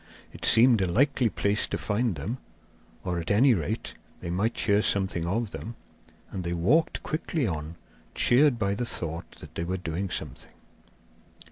It 0.33 0.45
seemed 0.45 0.81
a 0.81 0.91
likely 0.91 1.29
place 1.29 1.67
to 1.67 1.77
find 1.77 2.15
them, 2.15 2.39
or, 3.03 3.19
at 3.19 3.29
any 3.29 3.53
rate, 3.53 3.93
they 4.19 4.31
might 4.31 4.57
hear 4.59 4.81
something 4.81 5.27
of 5.27 5.51
them, 5.51 5.75
and 6.31 6.43
they 6.43 6.53
walked 6.53 7.03
quickly 7.03 7.45
on, 7.45 7.75
cheered 8.15 8.57
by 8.57 8.73
the 8.73 8.83
thought 8.87 9.29
that 9.41 9.53
they 9.53 9.63
were 9.63 9.77
doing 9.77 10.09
something. 10.09 10.53